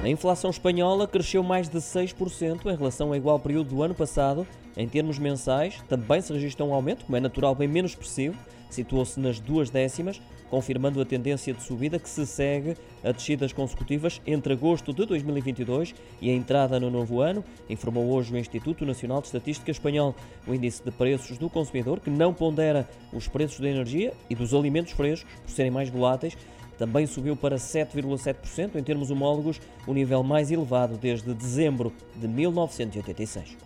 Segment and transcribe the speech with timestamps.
[0.00, 4.46] A inflação espanhola cresceu mais de 6% em relação ao igual período do ano passado.
[4.76, 8.36] Em termos mensais, também se registrou um aumento, como é natural, bem menos expressivo,
[8.70, 14.20] situou-se nas duas décimas, confirmando a tendência de subida que se segue a descidas consecutivas
[14.24, 15.92] entre agosto de 2022
[16.22, 20.14] e a entrada no novo ano, informou hoje o Instituto Nacional de Estatística Espanhol.
[20.46, 24.54] O índice de preços do consumidor, que não pondera os preços da energia e dos
[24.54, 26.36] alimentos frescos, por serem mais voláteis,
[26.78, 33.56] também subiu para 7,7% em termos homólogos, o nível mais elevado desde dezembro de 1986.